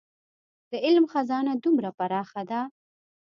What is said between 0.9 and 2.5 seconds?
خزانه دومره پراخه